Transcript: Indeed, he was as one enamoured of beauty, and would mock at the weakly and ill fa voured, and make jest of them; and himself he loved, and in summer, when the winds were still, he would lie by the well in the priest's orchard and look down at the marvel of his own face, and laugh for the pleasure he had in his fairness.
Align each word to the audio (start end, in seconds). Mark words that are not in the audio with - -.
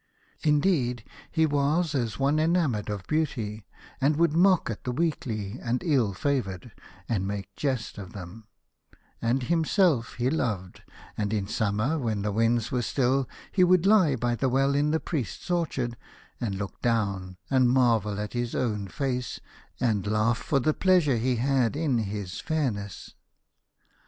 Indeed, 0.41 1.03
he 1.29 1.45
was 1.45 1.93
as 1.93 2.17
one 2.17 2.39
enamoured 2.39 2.89
of 2.89 3.05
beauty, 3.05 3.67
and 4.01 4.15
would 4.17 4.33
mock 4.33 4.67
at 4.71 4.83
the 4.83 4.91
weakly 4.91 5.59
and 5.61 5.83
ill 5.85 6.11
fa 6.13 6.41
voured, 6.41 6.71
and 7.07 7.27
make 7.27 7.55
jest 7.55 7.99
of 7.99 8.11
them; 8.11 8.47
and 9.21 9.43
himself 9.43 10.15
he 10.15 10.31
loved, 10.31 10.81
and 11.15 11.31
in 11.31 11.45
summer, 11.47 11.99
when 11.99 12.23
the 12.23 12.31
winds 12.31 12.71
were 12.71 12.81
still, 12.81 13.29
he 13.51 13.63
would 13.63 13.85
lie 13.85 14.15
by 14.15 14.33
the 14.33 14.49
well 14.49 14.73
in 14.73 14.89
the 14.89 14.99
priest's 14.99 15.51
orchard 15.51 15.95
and 16.39 16.55
look 16.55 16.81
down 16.81 17.37
at 17.51 17.59
the 17.59 17.65
marvel 17.65 18.17
of 18.17 18.33
his 18.33 18.55
own 18.55 18.87
face, 18.87 19.39
and 19.79 20.07
laugh 20.07 20.39
for 20.39 20.59
the 20.59 20.73
pleasure 20.73 21.17
he 21.17 21.35
had 21.35 21.75
in 21.75 21.99
his 21.99 22.39
fairness. 22.39 23.13